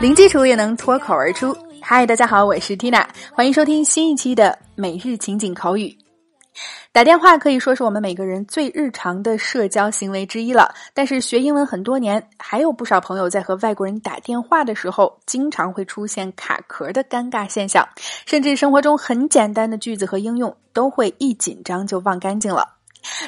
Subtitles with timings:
[0.00, 1.56] 零基础也能脱口而出。
[1.80, 5.96] 嗨，大家好，我是 Tina，欢迎收听新一期的每日情景口语。
[6.92, 10.74] 打电话可以说是我们每个人最日常的社交行为之一了。
[10.92, 17.88] 但是学英文很多年，还有不少朋友在和外国人打电话的时候，经常会出现卡壳的尴尬现象，
[18.26, 22.76] 甚至生活中很简单的句子和应用都会一紧张就忘干净了。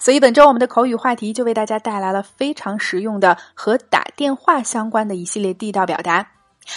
[0.00, 6.26] 所以本周我们的口语话题就为大家带来了非常实用的和打电话相关的一系列地道表达。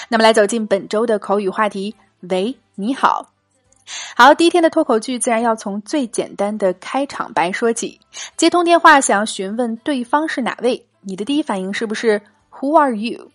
[0.08, 1.96] 那么，来走进本周的口语话题。
[2.30, 3.35] 喂，你好。
[4.16, 8.00] 好，第一天的脱口剧自然要从最简单的开场白说起。
[8.36, 12.22] 接通电话，想要询问对方是哪位，你的第一反应是不是
[12.52, 13.30] “Who are you？”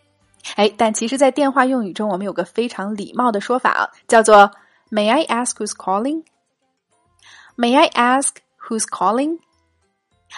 [0.56, 4.50] 哎，但其实，在电话用语中，我们有个非常礼貌的说法啊，叫做
[4.90, 8.30] “May I ask who's calling？”May I ask
[8.66, 9.38] who's calling？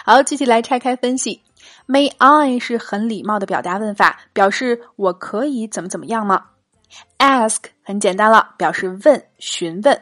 [0.05, 1.41] 好，具体来拆开分析。
[1.87, 6.47] May I 是很礼貌的表达问法，表示我可以怎么怎么样吗
[7.17, 10.01] ？Ask 很简单了，表示问、询问。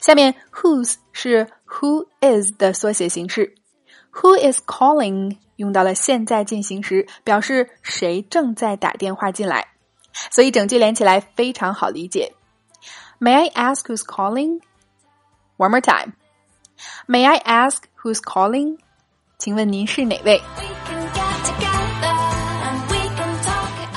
[0.00, 3.54] 下面 Whose 是 Who is 的缩写形式
[4.12, 9.68] ，Who is calling 用到了现在进行时，表示谁正在打电话进来，
[10.30, 12.34] 所以整句连起来非常好理解。
[13.18, 14.60] May I ask who's calling?
[15.56, 16.12] One more time.
[17.06, 18.78] May I ask who's calling?
[19.38, 20.40] 请问您是哪位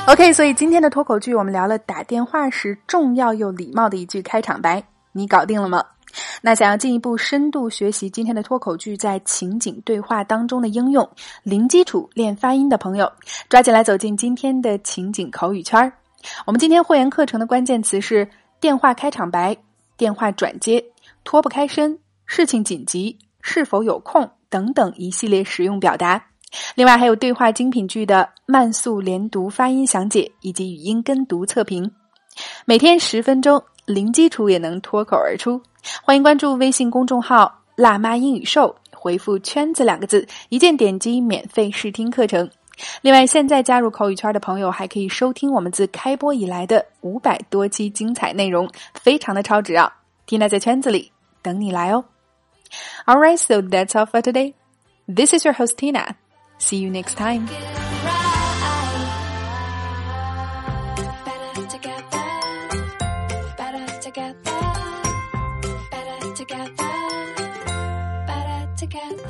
[0.06, 5.84] ？OK，所以今天的脱口剧我们聊了打电话时重要又礼貌的一句开场白，你搞定了吗？
[6.42, 11.10] 那想要进一步深度学习今天的脱口剧在情景对话当中的应用，
[11.42, 13.12] 零基础练发音的朋友，
[13.50, 15.92] 抓紧来走进今天的情景口语圈儿。
[16.46, 18.30] 我们今天会员课程的关键词是
[18.60, 19.56] 电话开场白、
[19.98, 20.84] 电话转接、
[21.24, 26.26] 脱不开身、事情紧急、是否有空等等一系列实用表达。
[26.76, 31.92] 另外还有对话精品剧的慢速连读发音详解以及语音跟读测评，
[32.66, 35.62] 每天十分钟，零基础也能脱口而出。
[36.02, 42.50] 欢迎关注微信公众号“辣妈英语秀”，回复“圈子”两个字，一键点击免费试听课程。
[43.02, 49.94] 另外，现在加入口语圈的朋友还可以收听我们自开播以来的五百多期精彩内容，非常的超值啊
[50.28, 51.12] ！Tina 在圈子里
[51.42, 52.06] 等你来哦。
[53.06, 54.54] All right, so that's all for today.
[55.06, 56.16] This is your host Tina.
[56.64, 57.50] See you next time.
[68.76, 69.23] together.